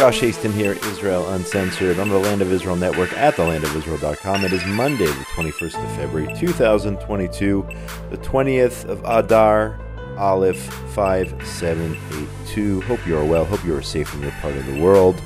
[0.00, 4.46] Josh Hasten here, Israel Uncensored, on the Land of Israel Network at thelandofisrael.com.
[4.46, 7.68] It is Monday, the 21st of February, 2022,
[8.08, 9.78] the 20th of Adar,
[10.16, 10.56] Aleph
[10.94, 12.80] 5782.
[12.80, 13.44] Hope you are well.
[13.44, 15.20] Hope you are safe in your part of the world.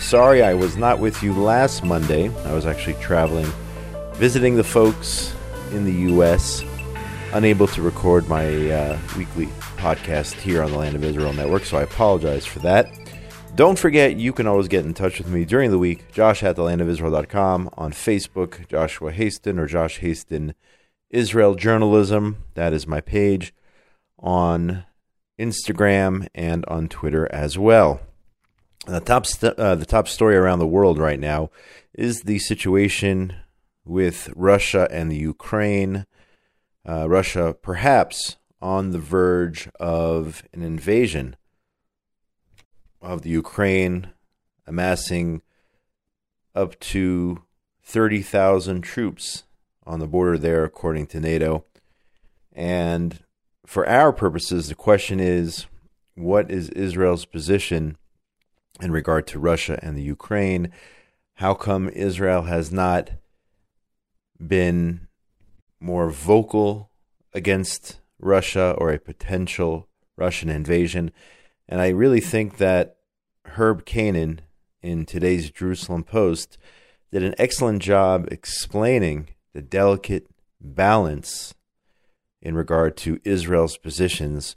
[0.00, 2.28] Sorry I was not with you last Monday.
[2.46, 3.46] I was actually traveling,
[4.14, 5.36] visiting the folks
[5.70, 6.64] in the U.S.,
[7.32, 11.78] unable to record my uh, weekly podcast here on the Land of Israel Network, so
[11.78, 13.05] I apologize for that.
[13.56, 16.12] Don't forget, you can always get in touch with me during the week.
[16.12, 20.52] Josh at thelandofisrael.com on Facebook, Joshua Hasten or Josh Hasten
[21.08, 22.44] Israel Journalism.
[22.52, 23.54] That is my page
[24.18, 24.84] on
[25.38, 28.02] Instagram and on Twitter as well.
[28.86, 31.50] The top, st- uh, the top story around the world right now
[31.94, 33.36] is the situation
[33.86, 36.04] with Russia and the Ukraine.
[36.86, 41.36] Uh, Russia perhaps on the verge of an invasion
[43.06, 44.10] of the Ukraine,
[44.66, 45.42] amassing
[46.54, 47.44] up to
[47.84, 49.44] 30,000 troops
[49.86, 51.64] on the border there, according to NATO.
[52.52, 53.20] And
[53.64, 55.66] for our purposes, the question is
[56.14, 57.96] what is Israel's position
[58.80, 60.72] in regard to Russia and the Ukraine?
[61.34, 63.10] How come Israel has not
[64.44, 65.06] been
[65.78, 66.90] more vocal
[67.32, 71.12] against Russia or a potential Russian invasion?
[71.68, 72.95] And I really think that
[73.50, 74.40] Herb Keinon
[74.82, 76.58] in today's Jerusalem Post
[77.12, 80.28] did an excellent job explaining the delicate
[80.60, 81.54] balance
[82.42, 84.56] in regard to Israel's positions.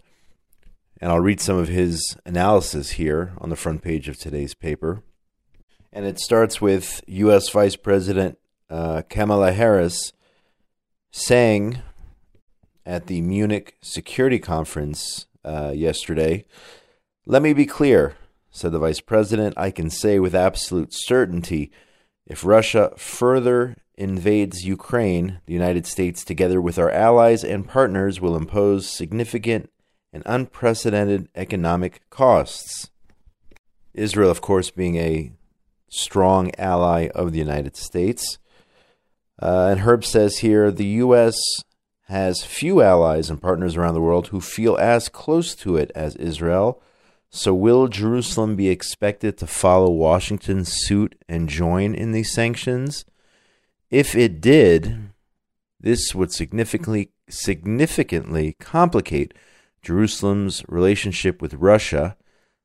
[1.01, 5.03] And I'll read some of his analysis here on the front page of today's paper.
[5.93, 7.49] And it starts with U.S.
[7.49, 8.37] Vice President
[8.69, 10.13] uh, Kamala Harris
[11.11, 11.79] saying
[12.85, 16.45] at the Munich Security Conference uh, yesterday
[17.29, 18.15] let me be clear,
[18.59, 19.57] said the vice president.
[19.57, 21.71] I can say with absolute certainty
[22.25, 28.35] if Russia further invades Ukraine, the United States, together with our allies and partners, will
[28.35, 29.69] impose significant
[30.13, 32.91] and unprecedented economic costs.
[33.93, 35.31] Israel, of course, being a
[35.89, 38.37] strong ally of the United States.
[39.41, 41.35] Uh, and Herb says here the U.S.
[42.07, 46.15] has few allies and partners around the world who feel as close to it as
[46.17, 46.81] Israel
[47.31, 53.05] so, will Jerusalem be expected to follow Washington's suit and join in these sanctions?
[53.91, 55.11] If it did,
[55.79, 59.35] this would significantly significantly complicate
[59.83, 62.17] Jerusalem's relationship with Russia,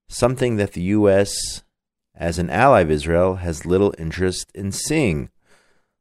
[0.09, 1.63] something that the U.S.,
[2.15, 5.29] as an ally of Israel, has little interest in seeing.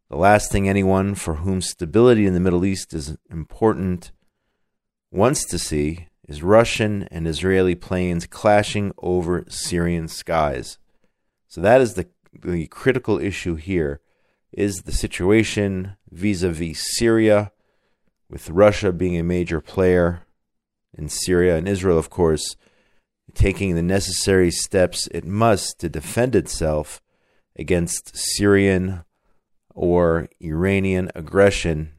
[0.09, 4.12] The last thing anyone for whom stability in the Middle East is important
[5.12, 10.78] wants to see is Russian and Israeli planes clashing over Syrian skies.
[11.48, 14.00] So that is the, the critical issue here
[14.52, 17.52] is the situation vis-a-vis Syria
[18.30, 20.24] with Russia being a major player
[20.94, 22.56] in Syria and Israel of course
[23.34, 27.02] taking the necessary steps it must to defend itself
[27.58, 29.04] against Syrian
[29.74, 31.94] or Iranian aggression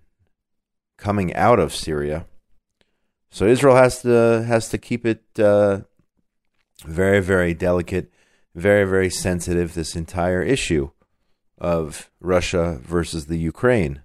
[0.96, 2.26] coming out of Syria
[3.34, 5.80] so Israel has to has to keep it uh,
[6.86, 8.12] very very delicate,
[8.54, 9.74] very very sensitive.
[9.74, 10.90] This entire issue
[11.58, 14.02] of Russia versus the Ukraine.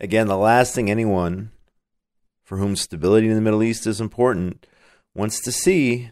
[0.00, 1.52] Again, the last thing anyone
[2.42, 4.66] for whom stability in the Middle East is important
[5.14, 6.10] wants to see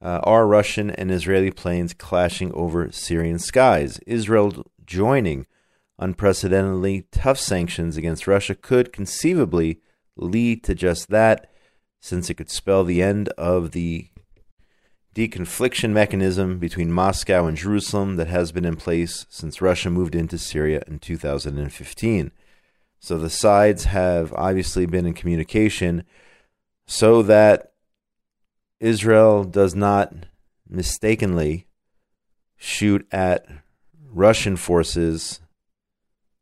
[0.00, 3.98] uh, are Russian and Israeli planes clashing over Syrian skies.
[4.06, 5.46] Israel joining
[5.98, 9.80] unprecedentedly tough sanctions against Russia could conceivably
[10.16, 11.50] lead to just that,
[12.00, 14.08] since it could spell the end of the
[15.14, 20.38] deconfliction mechanism between Moscow and Jerusalem that has been in place since Russia moved into
[20.38, 22.32] Syria in 2015.
[22.98, 26.04] So the sides have obviously been in communication
[26.86, 27.72] so that
[28.80, 30.14] Israel does not
[30.68, 31.66] mistakenly
[32.56, 33.46] shoot at
[34.08, 35.40] Russian forces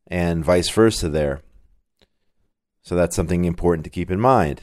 [0.06, 1.42] and vice versa there.
[2.82, 4.62] So that's something important to keep in mind.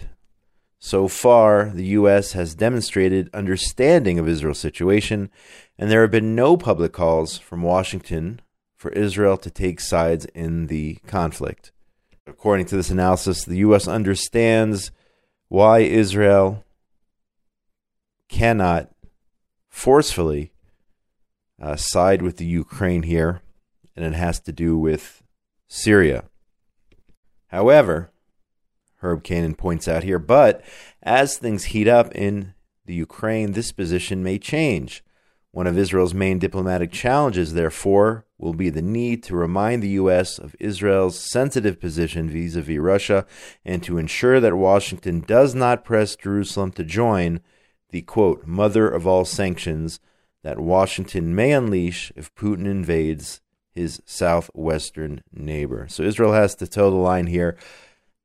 [0.79, 2.33] So far, the U.S.
[2.33, 5.31] has demonstrated understanding of Israel's situation,
[5.77, 8.41] and there have been no public calls from Washington
[8.75, 11.71] for Israel to take sides in the conflict.
[12.27, 13.87] According to this analysis, the U.S.
[13.87, 14.91] understands
[15.47, 16.63] why Israel
[18.29, 18.91] cannot
[19.69, 20.51] forcefully
[21.61, 23.41] uh, side with the Ukraine here,
[23.95, 25.23] and it has to do with
[25.67, 26.25] Syria.
[27.47, 28.11] However,
[28.97, 30.19] Herb Keinon points out here.
[30.19, 30.63] But
[31.03, 32.53] as things heat up in
[32.85, 35.03] the Ukraine, this position may change.
[35.51, 40.37] One of Israel's main diplomatic challenges, therefore, will be the need to remind the U.S.
[40.37, 43.25] of Israel's sensitive position vis a vis Russia
[43.65, 47.39] and to ensure that Washington does not press Jerusalem to join
[47.89, 49.99] the quote, mother of all sanctions
[50.43, 53.41] that Washington may unleash if Putin invades
[53.77, 55.87] his southwestern neighbor.
[55.87, 57.55] So Israel has to toe the line here,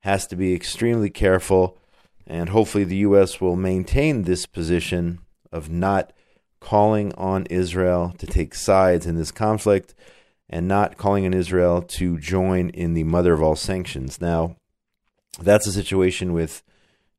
[0.01, 1.79] has to be extremely careful,
[2.27, 3.41] and hopefully the U.S.
[3.41, 5.19] will maintain this position
[5.53, 6.13] of not
[6.59, 9.95] calling on Israel to take sides in this conflict
[10.49, 14.21] and not calling on Israel to join in the mother of all sanctions.
[14.21, 14.57] Now,
[15.39, 16.63] that's a situation with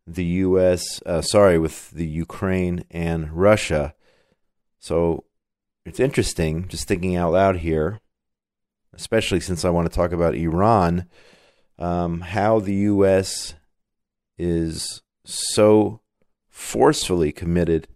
[0.08, 3.94] the U.S., uh, sorry, with the Ukraine and Russia.
[4.80, 5.26] So
[5.86, 8.00] it's interesting, just thinking out loud here,
[8.94, 11.08] especially since I want to talk about Iran,
[11.80, 13.56] um, how the U.S.
[14.38, 16.02] is so
[16.50, 17.88] forcefully committed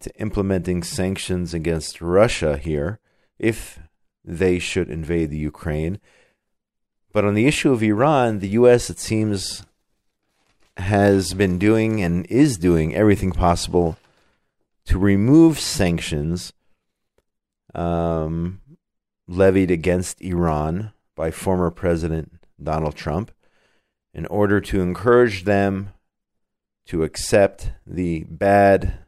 [0.00, 2.98] to implementing sanctions against Russia here
[3.38, 3.78] if
[4.24, 6.00] they should invade the Ukraine.
[7.12, 9.64] But on the issue of Iran, the U.S., it seems,
[10.76, 13.96] has been doing and is doing everything possible
[14.86, 16.52] to remove sanctions
[17.74, 18.60] um,
[19.26, 23.30] levied against Iran by former President Donald Trump
[24.12, 25.90] in order to encourage them
[26.86, 28.98] to accept the bad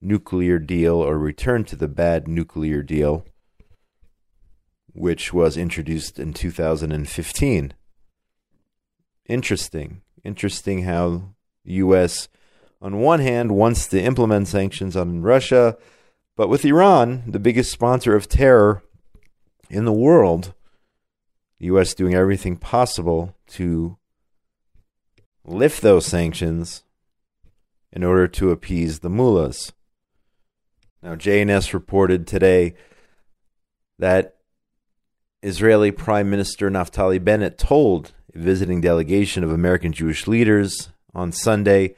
[0.00, 3.26] nuclear deal or return to the bad nuclear deal,
[4.92, 7.74] which was introduced in 2015.
[9.28, 10.02] Interesting.
[10.24, 11.34] Interesting how
[11.64, 12.28] the U.S.,
[12.80, 15.76] on one hand, wants to implement sanctions on Russia,
[16.36, 18.82] but with Iran, the biggest sponsor of terror
[19.68, 20.54] in the world,
[21.58, 21.94] the U.S.
[21.94, 23.96] doing everything possible to
[25.44, 26.82] lift those sanctions
[27.92, 29.72] in order to appease the mullahs.
[31.02, 32.74] Now, JNS reported today
[33.98, 34.36] that
[35.42, 41.94] Israeli Prime Minister Naftali Bennett told a visiting delegation of American Jewish leaders on Sunday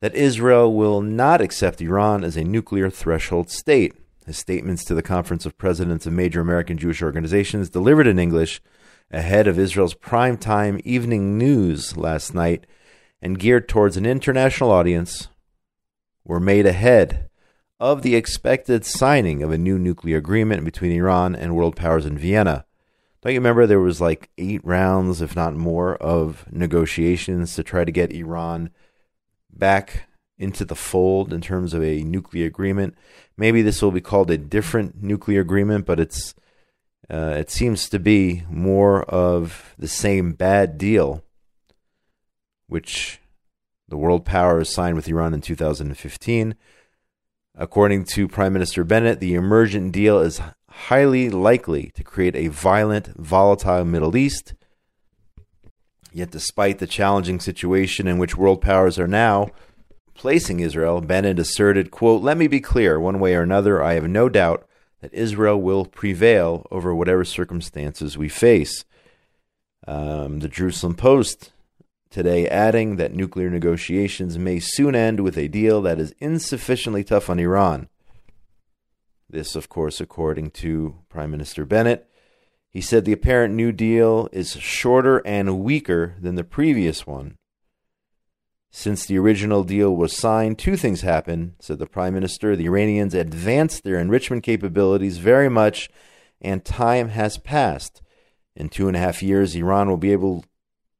[0.00, 3.94] that Israel will not accept Iran as a nuclear threshold state.
[4.30, 8.62] His statements to the Conference of Presidents of Major American Jewish Organizations, delivered in English
[9.10, 12.64] ahead of Israel's primetime evening news last night
[13.20, 15.30] and geared towards an international audience,
[16.24, 17.28] were made ahead
[17.80, 22.16] of the expected signing of a new nuclear agreement between Iran and world powers in
[22.16, 22.64] Vienna.
[23.22, 27.84] Don't you remember there was like eight rounds, if not more, of negotiations to try
[27.84, 28.70] to get Iran
[29.52, 30.08] back
[30.40, 32.96] into the fold in terms of a nuclear agreement?
[33.36, 36.34] Maybe this will be called a different nuclear agreement, but it's
[37.08, 41.22] uh, it seems to be more of the same bad deal,
[42.66, 43.20] which
[43.88, 46.54] the world powers signed with Iran in 2015
[47.60, 53.08] According to Prime Minister Bennett, the emergent deal is highly likely to create a violent,
[53.16, 54.54] volatile Middle East.
[56.12, 59.50] Yet, despite the challenging situation in which world powers are now
[60.20, 64.06] placing Israel, Bennett asserted, quote, Let me be clear, one way or another, I have
[64.06, 64.68] no doubt
[65.00, 68.84] that Israel will prevail over whatever circumstances we face.
[69.88, 71.52] Um, the Jerusalem Post
[72.10, 77.30] today, adding that nuclear negotiations may soon end with a deal that is insufficiently tough
[77.30, 77.88] on Iran.
[79.30, 82.06] This, of course, according to Prime Minister Bennett.
[82.68, 87.38] He said the apparent new deal is shorter and weaker than the previous one.
[88.70, 92.54] Since the original deal was signed, two things happened, said the Prime Minister.
[92.54, 95.90] The Iranians advanced their enrichment capabilities very much,
[96.40, 98.00] and time has passed.
[98.54, 100.44] In two and a half years, Iran will be able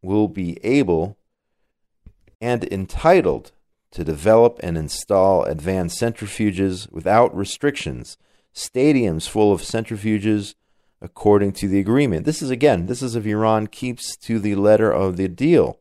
[0.03, 1.19] will be able
[2.41, 3.53] and entitled
[3.91, 8.17] to develop and install advanced centrifuges without restrictions,
[8.55, 10.55] stadiums full of centrifuges
[11.03, 12.25] according to the agreement.
[12.25, 15.79] This is again, this is if Iran keeps to the letter of the deal.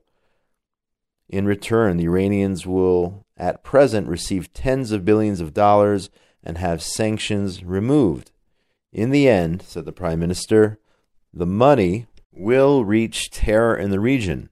[1.30, 6.10] In return, the Iranians will at present receive tens of billions of dollars
[6.44, 8.32] and have sanctions removed.
[8.92, 10.80] In the end, said the Prime Minister,
[11.32, 14.50] the money will reach terror in the region.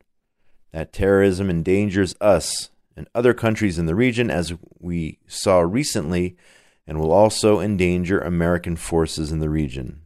[0.72, 6.38] That terrorism endangers us and other countries in the region, as we saw recently,
[6.86, 10.02] and will also endanger American forces in the region.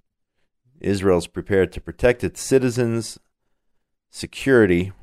[0.80, 3.20] Israel is prepared to protect its citizens'
[4.10, 4.94] security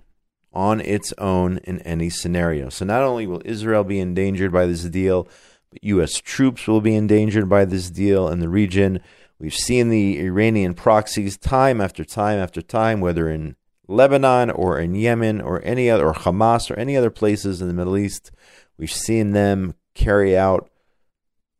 [0.52, 2.68] on its own in any scenario.
[2.68, 5.28] So not only will Israel be endangered by this deal,
[5.70, 6.14] but U.S.
[6.14, 9.00] troops will be endangered by this deal in the region.
[9.38, 14.94] We've seen the Iranian proxies time after time after time, whether in Lebanon or in
[14.94, 18.30] Yemen or any other, or Hamas or any other places in the Middle East.
[18.76, 20.70] We've seen them carry out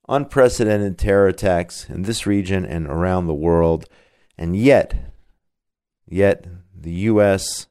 [0.08, 3.86] unprecedented terror attacks in this region and around the world.
[4.36, 5.12] And yet,
[6.06, 7.67] yet the U.S.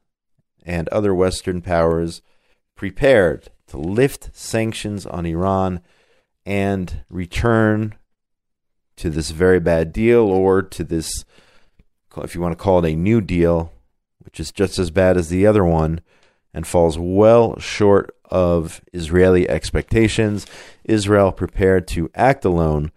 [0.64, 2.22] and other Western powers
[2.76, 5.80] prepared to lift sanctions on Iran
[6.46, 7.94] and return
[8.96, 11.24] to this very bad deal or to this,
[12.16, 13.72] if you want to call it a new deal,
[14.20, 16.00] which is just as bad as the other one
[16.52, 20.46] and falls well short of Israeli expectations.
[20.84, 22.92] Israel prepared to act alone.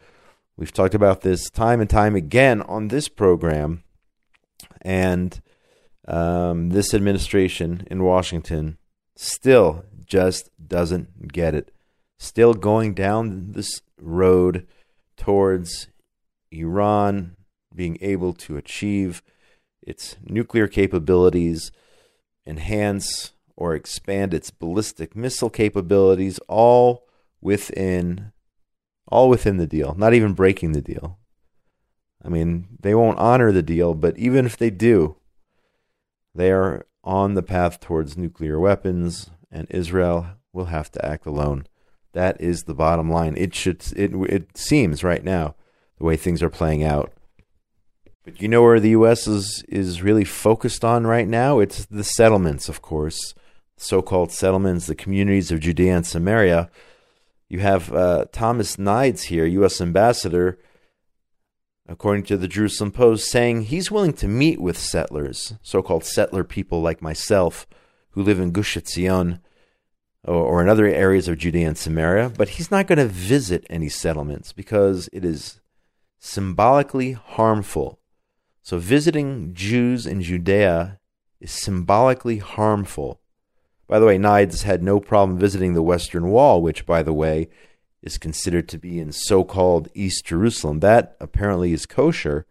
[0.58, 3.84] We've talked about this time and time again on this program.
[4.82, 5.42] And
[6.08, 8.78] um, this administration in Washington
[9.16, 11.74] still just doesn't get it.
[12.18, 14.68] Still going down this road
[15.18, 15.88] towards
[16.52, 17.36] Iran
[17.74, 19.22] being able to achieve
[19.82, 21.72] its nuclear capabilities,
[22.46, 27.08] enhance or expand its ballistic missile capabilities, all
[27.40, 28.32] within
[29.08, 31.20] all within the deal, not even breaking the deal.
[32.24, 35.18] I mean, they won't honor the deal, but even if they do,
[36.34, 41.66] they are on the path towards nuclear weapons, and Israel will have to act alone.
[42.14, 43.36] That is the bottom line.
[43.38, 43.84] It should.
[43.96, 45.56] It it seems right now
[45.98, 47.14] the way things are playing out.
[48.24, 49.28] But you know where the U.S.
[49.28, 51.60] is is really focused on right now?
[51.60, 53.34] It's the settlements, of course,
[53.78, 56.70] so-called settlements, the communities of Judea and Samaria.
[57.50, 59.82] You have uh, Thomas Nides here, U.S.
[59.82, 60.60] ambassador,
[61.88, 66.82] according to the Jerusalem Post, saying he's willing to meet with settlers, so-called settler people
[66.82, 67.68] like myself,
[68.12, 69.40] who live in Gush Etzion
[70.24, 73.66] or, or in other areas of Judea and Samaria, but he's not going to visit
[73.70, 75.60] any settlements because it is
[76.20, 78.00] symbolically harmful.
[78.62, 81.00] So visiting Jews in Judea
[81.40, 83.20] is symbolically harmful.
[83.88, 87.50] By the way, Nides had no problem visiting the Western Wall, which, by the way,
[88.02, 90.80] is considered to be in so called East Jerusalem.
[90.80, 92.46] That apparently is kosher.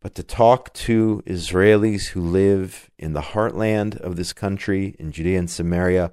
[0.00, 5.38] But to talk to Israelis who live in the heartland of this country, in Judea
[5.38, 6.12] and Samaria,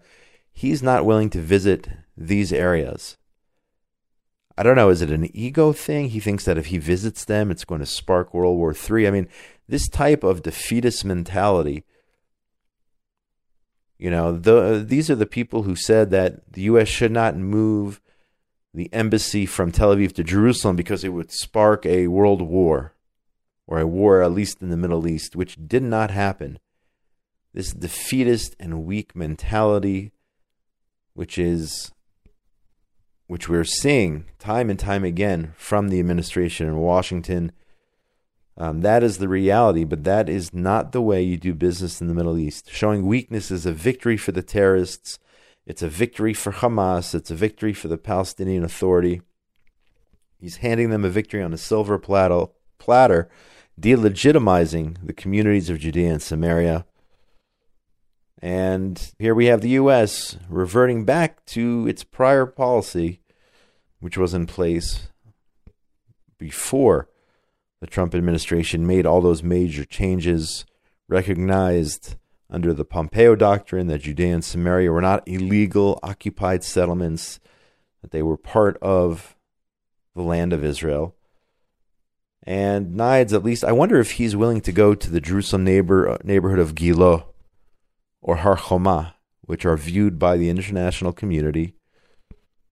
[0.51, 1.87] he's not willing to visit
[2.17, 3.17] these areas.
[4.57, 6.09] I don't know, is it an ego thing?
[6.09, 9.07] He thinks that if he visits them, it's going to spark World War III.
[9.07, 9.27] I mean,
[9.69, 11.83] this type of defeatist mentality,
[13.97, 16.87] you know, the, these are the people who said that the U.S.
[16.87, 18.01] should not move
[18.73, 22.93] the embassy from Tel Aviv to Jerusalem because it would spark a world war,
[23.65, 26.59] or a war at least in the Middle East, which did not happen.
[27.53, 30.11] This defeatist and weak mentality
[31.17, 31.91] which is
[33.25, 37.51] which we're seeing time and time again from the administration in Washington.
[38.59, 42.07] Um, that is the reality, but that is not the way you do business in
[42.07, 42.71] the Middle East.
[42.71, 45.19] Showing weakness is a victory for the terrorists.
[45.67, 47.13] It's a victory for Hamas.
[47.13, 49.21] It's a victory for the Palestinian Authority.
[50.39, 52.45] He's handing them a victory on a silver platter,
[52.79, 53.29] platter
[53.79, 56.85] delegitimizing the communities of Judea and Samaria.
[58.41, 60.37] And here we have the U.S.
[60.49, 63.21] reverting back to its prior policy,
[63.99, 65.09] which was in place
[66.39, 67.07] before
[67.79, 70.65] the Trump administration made all those major changes,
[71.07, 72.15] recognized
[72.49, 77.39] under the Pompeo Doctrine that Judea and Samaria were not illegal occupied settlements,
[78.01, 79.35] that they were part of
[80.15, 81.15] the land of Israel.
[82.43, 86.09] And Nides, at least, I wonder if he's willing to go to the Jerusalem neighbor,
[86.09, 87.25] uh, neighborhood of Gilo
[88.21, 91.75] or Har Choma, which are viewed by the international community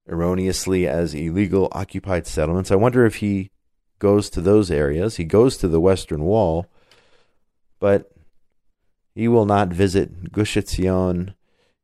[0.07, 2.71] erroneously as illegal occupied settlements.
[2.71, 3.51] I wonder if he
[3.99, 5.17] goes to those areas.
[5.17, 6.67] He goes to the Western Wall,
[7.79, 8.11] but
[9.13, 11.33] he will not visit Gush Etzion.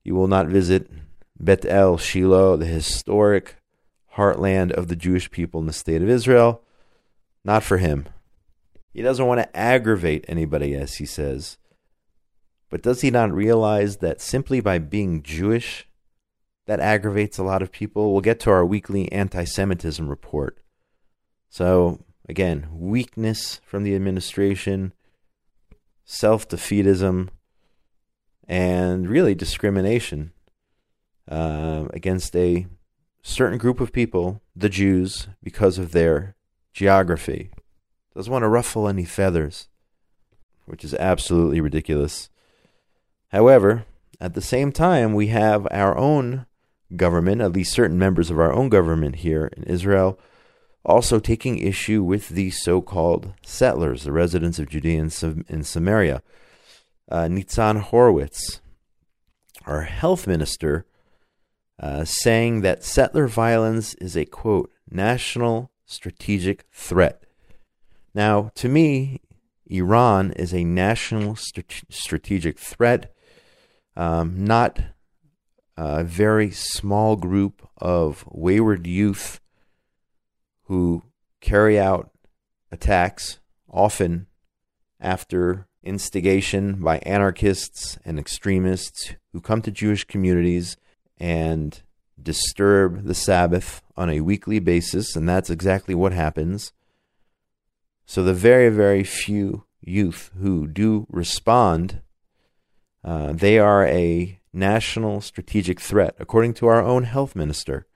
[0.03, 0.89] He will not visit
[1.39, 3.56] Bet El Shiloh, the historic
[4.15, 6.62] heartland of the Jewish people in the state of Israel.
[7.44, 8.08] Not for him.
[8.94, 11.58] He doesn't want to aggravate anybody, as he says.
[12.70, 15.88] But does he not realize that simply by being Jewish,
[16.68, 18.12] that aggravates a lot of people?
[18.12, 20.60] We'll get to our weekly anti Semitism report.
[21.51, 24.93] So, again, weakness from the administration,
[26.05, 27.27] self defeatism,
[28.48, 30.31] and really discrimination
[31.29, 32.67] uh, against a
[33.22, 36.38] certain group of people, the Jews, because of their
[36.74, 37.51] geography.
[38.15, 39.67] Doesn't want to ruffle any feathers,
[40.65, 42.29] which is absolutely ridiculous.
[43.34, 43.84] However,
[44.22, 46.46] at the same time, we have our own
[46.96, 50.17] government, at least certain members of our own government here in Israel,
[50.85, 56.23] also taking issue with the so called settlers, the residents of Judea and Samaria.
[57.09, 58.61] Uh, Nitzan Horowitz,
[59.65, 60.85] our health minister,
[61.79, 67.23] uh, saying that settler violence is a quote, national strategic threat.
[68.13, 69.19] Now, to me,
[69.67, 73.13] Iran is a national st- strategic threat,
[73.97, 74.79] um, not
[75.75, 79.40] a very small group of wayward youth
[80.71, 81.03] who
[81.41, 82.11] carry out
[82.71, 84.25] attacks, often
[85.01, 90.77] after instigation by anarchists and extremists who come to Jewish communities
[91.17, 91.83] and
[92.23, 96.71] disturb the Sabbath on a weekly basis, and that's exactly what happens.
[98.05, 101.99] So, the very, very few youth who do respond,
[103.03, 107.87] uh, they are a national strategic threat, according to our own health minister.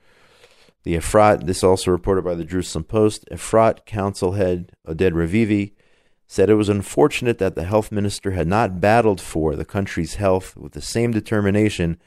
[0.86, 5.74] The Efrat, this also reported by the Jerusalem Post, Efrat Council head Oded Ravivi
[6.28, 10.56] said it was unfortunate that the health minister had not battled for the country's health
[10.56, 11.98] with the same determination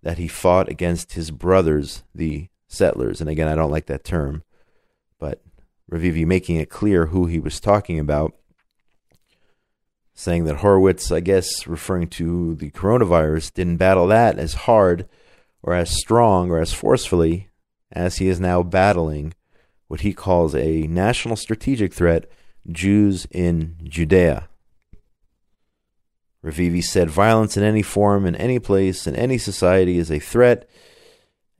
[0.00, 3.20] that he fought against his brothers, the settlers.
[3.20, 4.44] And again, I don't like that term,
[5.18, 5.42] but
[5.90, 8.32] Ravivi making it clear who he was talking about,
[10.14, 15.08] saying that Horowitz, I guess, referring to the coronavirus, didn't battle that as hard
[15.64, 17.48] or as strong or as forcefully
[17.92, 19.34] as he is now battling
[19.88, 22.30] what he calls a national strategic threat
[22.70, 24.48] Jews in Judea.
[26.44, 30.68] Ravivi said violence in any form, in any place, in any society is a threat,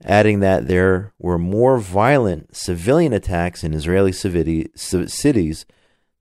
[0.03, 5.65] adding that there were more violent civilian attacks in Israeli cities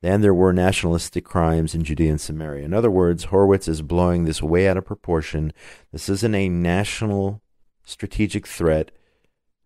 [0.03, 2.65] than there were nationalistic crimes in Judea and Samaria.
[2.65, 5.53] In other words, Horowitz is blowing this way out of proportion.
[5.93, 7.41] This isn't a national
[7.85, 8.91] strategic threat.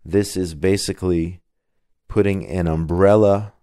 [0.09, 1.41] This is basically
[2.07, 3.55] putting an umbrella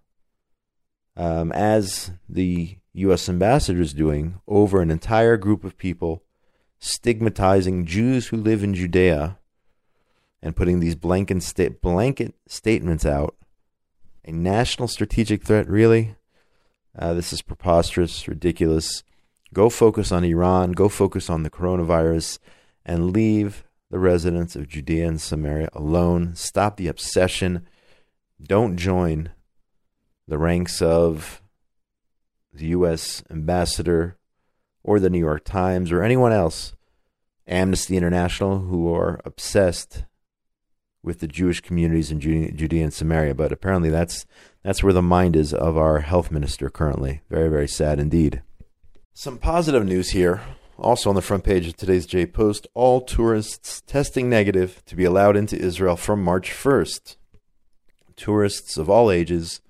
[1.16, 3.30] um, as the U.S.
[3.30, 6.22] ambassador is doing over an entire group of people,
[6.80, 9.38] stigmatizing Jews who live in Judea
[10.42, 13.38] and putting these blanket, sta- blanket statements out.
[14.26, 16.18] A national strategic threat, really?
[16.94, 19.02] Uh, this is preposterous, ridiculous.
[19.54, 22.40] Go focus on Iran, go focus on the coronavirus,
[22.86, 26.34] and leave the residents of Judea and Samaria alone.
[26.34, 27.68] Stop the obsession.
[28.42, 29.30] Don't join
[30.28, 31.44] the ranks of
[32.52, 33.22] the U.S.
[33.30, 34.18] ambassador
[34.82, 36.74] or the New York Times or anyone else,
[37.46, 40.06] Amnesty International, who are obsessed
[41.04, 43.36] with the Jewish communities in Judea and Samaria.
[43.36, 44.26] But apparently, that's
[44.64, 47.22] that's where the mind is of our health minister currently.
[47.30, 48.42] Very, very sad indeed.
[49.14, 50.42] Some positive news here.
[50.78, 55.04] Also on the front page of today's J Post, all tourists testing negative to be
[55.04, 57.18] allowed into Israel from March 1st.
[58.16, 59.62] Tourists of all ages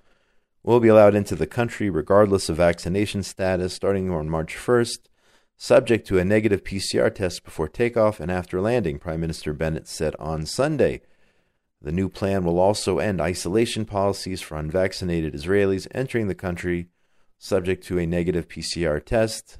[0.62, 5.00] will be allowed into the country regardless of vaccination status starting on March 1st,
[5.58, 10.16] subject to a negative PCR test before takeoff and after landing, Prime Minister Bennett said
[10.18, 11.02] on Sunday.
[11.82, 16.88] The new plan will also end isolation policies for unvaccinated Israelis entering the country,
[17.38, 19.58] subject to a negative PCR test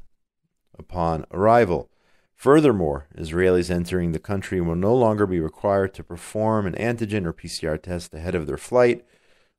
[0.79, 1.91] upon arrival.
[2.35, 7.33] Furthermore, Israelis entering the country will no longer be required to perform an antigen or
[7.33, 9.05] PCR test ahead of their flight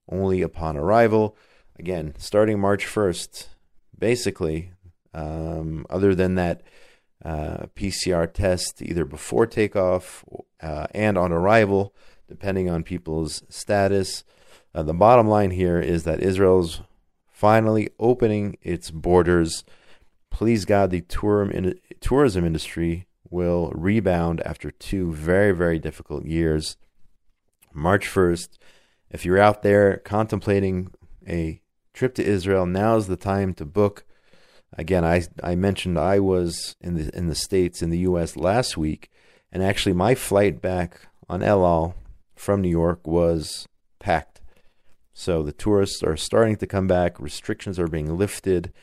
[0.09, 1.35] only upon arrival.
[1.77, 3.47] Again, starting March 1st,
[3.97, 4.71] basically,
[5.13, 6.61] um, other than that
[7.23, 10.23] uh, PCR test either before takeoff
[10.61, 11.93] uh, and on arrival,
[12.27, 14.23] depending on people's status.
[14.73, 16.81] Uh, the bottom line here is that Israel's
[17.31, 19.63] finally opening its borders.
[20.35, 26.75] Please God, the tourism industry will rebound after two very, very difficult years.
[27.71, 28.57] March 1st,
[29.09, 30.91] if you're out there contemplating
[31.25, 31.61] a
[31.93, 34.03] trip to Israel, now's the time to book.
[34.77, 38.35] Again, I I mentioned I was in the in the states in the U.S.
[38.35, 39.09] last week,
[39.53, 41.95] and actually my flight back on El Al
[42.35, 43.69] from New York was
[43.99, 44.41] packed.
[45.13, 47.21] So the tourists are starting to come back.
[47.21, 48.73] Restrictions are being lifted.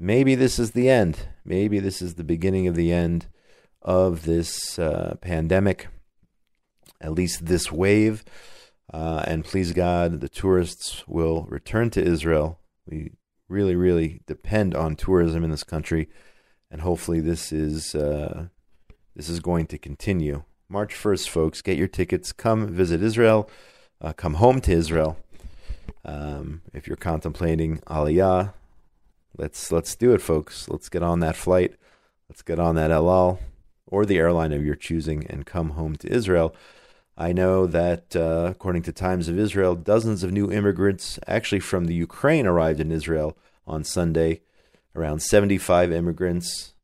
[0.00, 1.28] Maybe this is the end.
[1.44, 3.26] Maybe this is the beginning of the end
[3.82, 5.88] of this uh, pandemic.
[7.00, 8.24] At least this wave.
[8.92, 12.58] Uh, and please God, the tourists will return to Israel.
[12.86, 13.12] We
[13.48, 16.08] really, really depend on tourism in this country,
[16.70, 18.46] and hopefully this is uh,
[19.14, 20.44] this is going to continue.
[20.68, 22.32] March first, folks, get your tickets.
[22.32, 23.50] Come visit Israel.
[24.00, 25.18] Uh, come home to Israel.
[26.04, 28.52] Um, if you're contemplating Aliyah,
[29.36, 30.68] let's let's do it, folks.
[30.68, 31.74] Let's get on that flight.
[32.28, 33.40] Let's get on that El Al
[33.86, 36.54] or the airline of your choosing and come home to Israel.
[37.16, 41.86] I know that, uh, according to Times of Israel, dozens of new immigrants, actually from
[41.86, 43.36] the Ukraine, arrived in Israel
[43.66, 44.42] on Sunday.
[44.94, 46.74] Around 75 immigrants,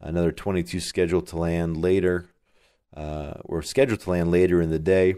[0.00, 2.26] another 22 scheduled to land later,
[2.96, 5.16] uh, were scheduled to land later in the day.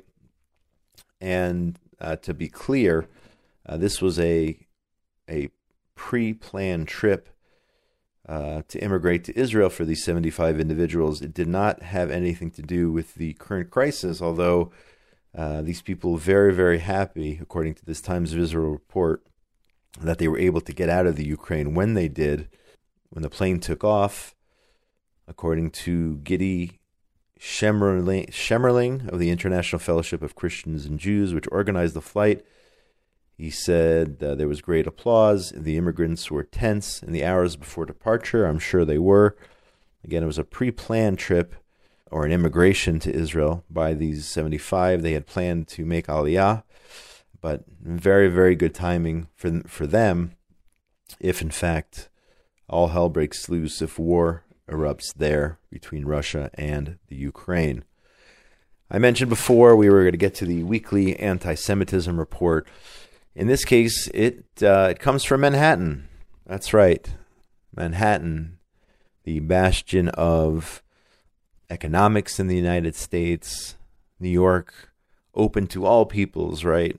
[1.21, 3.07] And uh, to be clear,
[3.67, 4.59] uh, this was a
[5.29, 5.49] a
[5.95, 7.29] pre-planned trip
[8.29, 11.21] uh, to immigrate to Israel for these 75 individuals.
[11.21, 14.73] It did not have anything to do with the current crisis, although
[15.37, 19.23] uh, these people very, very happy, according to this Times of Israel report,
[20.01, 22.49] that they were able to get out of the Ukraine when they did,
[23.11, 24.35] when the plane took off.
[25.27, 26.17] According to
[27.39, 32.45] Shemerling, Shemerling of the International Fellowship of Christians and Jews, which organized the flight,
[33.37, 35.53] he said uh, there was great applause.
[35.57, 38.47] The immigrants were tense in the hours before departure.
[38.47, 39.37] I'm sure they were.
[40.05, 41.55] Again, it was a pre planned trip
[42.11, 45.03] or an immigration to Israel by these 75.
[45.03, 46.63] They had planned to make Aliyah,
[47.41, 50.37] but very, very good timing for, for them
[51.19, 52.09] if, in fact,
[52.69, 57.85] all hell breaks loose, if war erupts there between Russia and the Ukraine.
[58.91, 62.69] I mentioned before we were going to get to the weekly anti Semitism report.
[63.37, 66.09] In this case, it uh, it comes from Manhattan.
[66.47, 67.13] That's right,
[67.75, 68.59] Manhattan,
[69.25, 70.83] the bastion of
[71.69, 73.77] economics in the United States.
[74.21, 74.93] New York,
[75.35, 76.97] open to all peoples, right?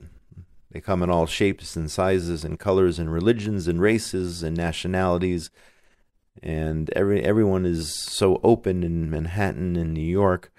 [0.70, 5.50] They come in all shapes and sizes and colors and religions and races and nationalities.
[6.42, 10.52] And every everyone is so open in Manhattan and New York.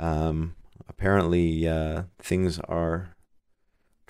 [0.00, 0.56] Um,
[0.88, 3.14] apparently, uh, things are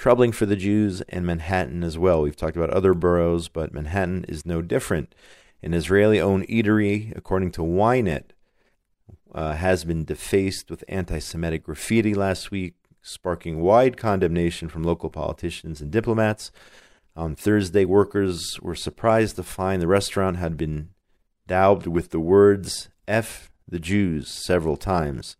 [0.00, 2.22] troubling for the Jews and Manhattan as well.
[2.22, 5.14] We've talked about other boroughs, but Manhattan is no different.
[5.62, 8.30] An Israeli owned eatery, according to Ynet,
[9.34, 15.10] uh, has been defaced with anti Semitic graffiti last week, sparking wide condemnation from local
[15.10, 16.50] politicians and diplomats.
[17.14, 20.88] On Thursday, workers were surprised to find the restaurant had been
[21.46, 25.36] daubed with the words F the Jews several times.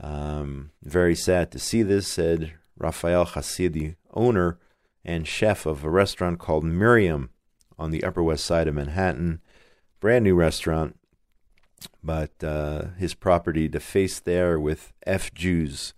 [0.00, 4.58] Um, very sad to see this, said Raphael Hasidi, owner
[5.04, 7.30] and chef of a restaurant called Miriam
[7.78, 9.40] on the Upper West Side of Manhattan.
[10.00, 10.98] Brand new restaurant,
[12.02, 15.94] but uh, his property defaced there with F Jews.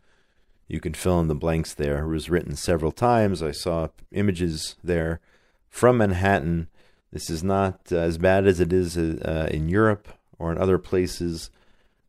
[0.69, 2.05] You can fill in the blanks there.
[2.05, 3.43] It was written several times.
[3.43, 5.21] I saw images there
[5.69, 6.69] from Manhattan.
[7.13, 10.09] This is not uh, as bad as it is uh, in Europe
[10.39, 11.51] or in other places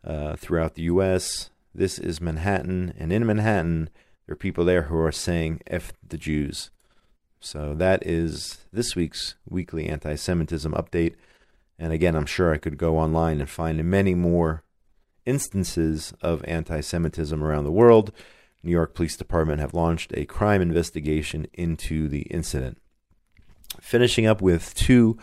[0.03, 1.49] uh, throughout the U.S.
[1.73, 3.89] This is Manhattan, and in Manhattan,
[4.28, 6.70] there are people there who are saying F the Jews.
[7.40, 11.16] So that is this week's weekly anti Semitism update.
[11.80, 14.63] And again, I'm sure I could go online and find many more
[15.26, 18.12] instances of anti Semitism around the world.
[18.63, 22.82] New York Police Department have launched a crime investigation into the incident.
[23.80, 25.18] Finishing up with two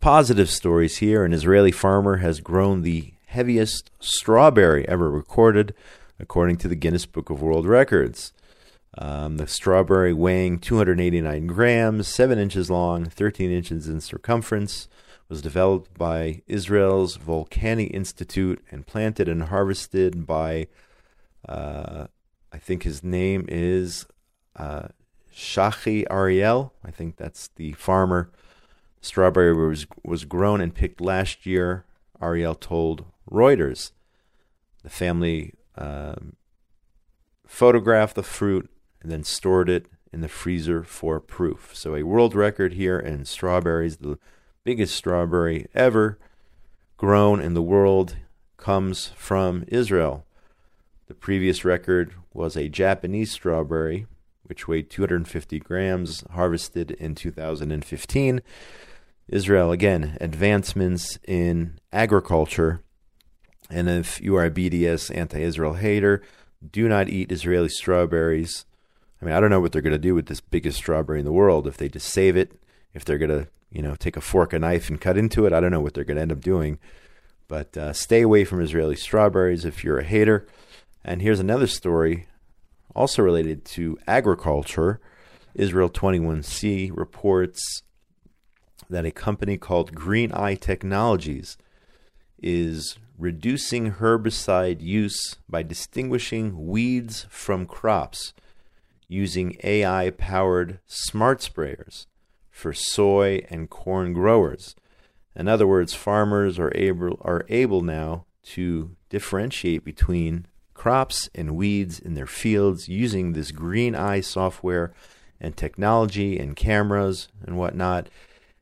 [0.00, 5.74] positive stories here an Israeli farmer has grown the heaviest strawberry ever recorded
[6.18, 8.32] according to the Guinness Book of World Records.
[8.96, 14.88] Um, the strawberry weighing 289 grams, 7 inches long, 13 inches in circumference,
[15.28, 20.68] was developed by Israel's Volcani Institute and planted and harvested by,
[21.48, 22.06] uh,
[22.52, 24.06] I think his name is
[24.54, 24.88] uh,
[25.34, 26.72] Shachi Ariel.
[26.84, 28.30] I think that's the farmer.
[29.00, 31.84] Strawberry was, was grown and picked last year,
[32.22, 33.90] Ariel told Reuters.
[34.82, 36.36] The family um,
[37.46, 38.70] photographed the fruit,
[39.02, 41.70] and then stored it in the freezer for proof.
[41.74, 44.18] So, a world record here in strawberries, the
[44.62, 46.18] biggest strawberry ever
[46.96, 48.16] grown in the world,
[48.56, 50.24] comes from Israel.
[51.06, 54.06] The previous record was a Japanese strawberry,
[54.44, 58.40] which weighed 250 grams, harvested in 2015.
[59.28, 62.83] Israel, again, advancements in agriculture
[63.70, 66.22] and if you are a BDS anti Israel hater,
[66.70, 68.64] do not eat Israeli strawberries.
[69.20, 71.24] I mean, I don't know what they're going to do with this biggest strawberry in
[71.24, 71.66] the world.
[71.66, 72.60] If they just save it,
[72.92, 75.52] if they're going to, you know, take a fork, a knife, and cut into it,
[75.52, 76.78] I don't know what they're going to end up doing.
[77.48, 80.46] But uh, stay away from Israeli strawberries if you're a hater.
[81.04, 82.26] And here's another story,
[82.94, 85.00] also related to agriculture.
[85.54, 87.82] Israel 21C reports
[88.90, 91.56] that a company called Green Eye Technologies
[92.44, 98.34] is reducing herbicide use by distinguishing weeds from crops
[99.08, 102.06] using AI powered smart sprayers
[102.50, 104.76] for soy and corn growers.
[105.34, 111.98] In other words, farmers are able, are able now to differentiate between crops and weeds
[111.98, 114.92] in their fields using this green eye software
[115.40, 118.10] and technology and cameras and whatnot,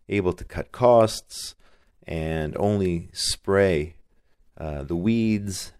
[0.08, 1.56] able to cut costs
[2.06, 3.94] and only spray
[4.58, 5.72] uh, the weeds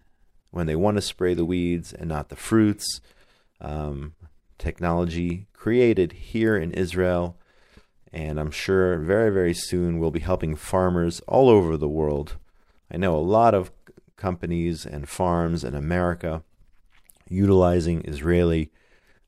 [0.51, 3.01] when they want to spray the weeds and not the fruits.
[3.59, 4.13] Um,
[4.57, 7.37] technology created here in Israel.
[8.11, 12.35] And I'm sure very, very soon we'll be helping farmers all over the world.
[12.91, 13.71] I know a lot of
[14.15, 16.43] companies and farms in America
[17.27, 18.71] utilizing Israeli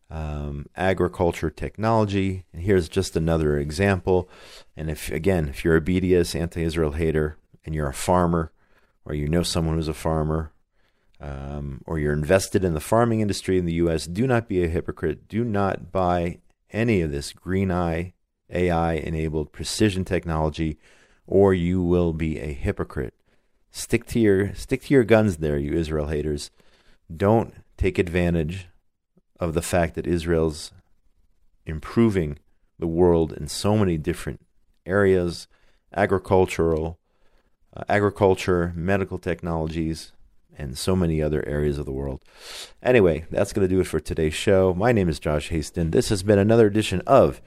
[0.10, 2.46] um, agriculture technology.
[2.54, 4.30] And here's just another example.
[4.76, 8.52] And if, again, if you're a BDS anti Israel hater and you're a farmer,
[9.06, 10.52] or you know someone who's a farmer,
[11.22, 14.68] um, or you're invested in the farming industry in the U.S., do not be a
[14.68, 15.28] hypocrite.
[15.28, 16.39] Do not buy
[16.72, 18.13] any of this green eye
[18.50, 20.78] AI enabled precision technology,
[21.26, 23.13] or you will be a hypocrite.
[23.72, 26.52] Stick to your stick to your guns there, you Israel haters.
[27.15, 28.68] Don't take advantage
[29.39, 30.71] of the fact that Israel's
[31.65, 32.39] improving
[32.80, 34.41] the world in so many different
[34.86, 35.48] areas,
[35.95, 37.00] agricultural,
[37.76, 40.12] uh, agriculture, medical technologies,
[40.58, 42.24] and so many other areas of the world.
[42.82, 44.74] Anyway, that's going to do it for today's show.
[44.74, 45.91] My name is Josh Hasten.
[45.91, 47.41] This has been another edition of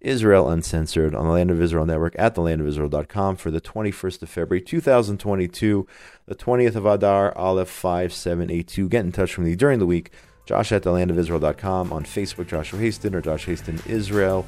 [0.00, 4.60] Israel Uncensored on the Land of Israel Network at thelandofisrael.com for the 21st of February
[4.60, 5.86] 2022,
[6.26, 8.88] the 20th of Adar, Aleph 5782.
[8.88, 10.10] Get in touch with me during the week.
[10.44, 14.44] Josh at thelandofisrael.com on Facebook, Joshua Hasten or Josh Hasten Israel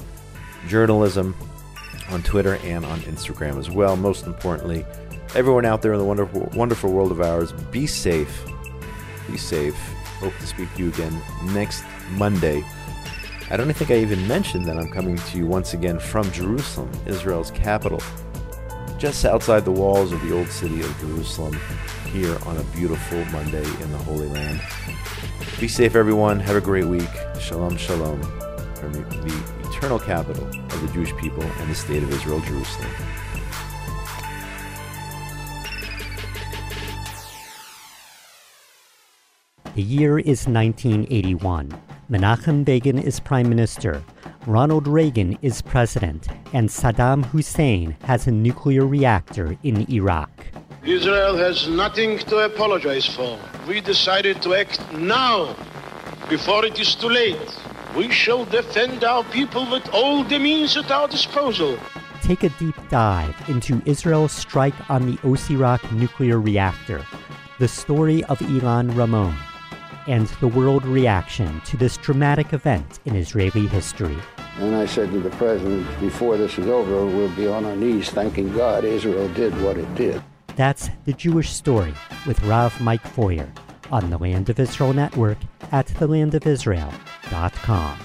[0.66, 1.34] Journalism
[2.10, 3.96] on Twitter and on Instagram as well.
[3.96, 4.84] Most importantly,
[5.34, 8.44] everyone out there in the wonderful, wonderful world of ours, be safe.
[9.30, 9.76] Be safe.
[10.18, 11.20] Hope to speak to you again
[11.52, 12.64] next Monday.
[13.50, 16.90] I don't think I even mentioned that I'm coming to you once again from Jerusalem,
[17.06, 18.00] Israel's capital,
[18.98, 21.58] just outside the walls of the old city of Jerusalem,
[22.10, 24.62] here on a beautiful Monday in the Holy Land.
[25.60, 26.40] Be safe, everyone.
[26.40, 27.08] Have a great week.
[27.38, 28.20] Shalom, shalom,
[28.74, 32.90] from the, the eternal capital of the Jewish people and the state of Israel, Jerusalem.
[39.76, 41.72] The year is 1981.
[42.10, 44.02] Menachem Begin is prime minister.
[44.46, 46.26] Ronald Reagan is president.
[46.52, 50.53] And Saddam Hussein has a nuclear reactor in Iraq.
[50.86, 53.38] Israel has nothing to apologize for.
[53.66, 55.56] We decided to act now,
[56.28, 57.40] before it is too late.
[57.96, 61.78] We shall defend our people with all the means at our disposal.
[62.20, 67.02] Take a deep dive into Israel's strike on the Osirak nuclear reactor,
[67.58, 69.34] the story of Ilan Ramon,
[70.06, 74.18] and the world reaction to this dramatic event in Israeli history.
[74.58, 78.10] And I said to the president, before this is over, we'll be on our knees
[78.10, 80.22] thanking God Israel did what it did.
[80.56, 81.94] That's The Jewish Story
[82.26, 83.48] with Rav Mike Feuer
[83.90, 85.38] on the Land of Israel Network
[85.72, 87.98] at thelandofisrael.com.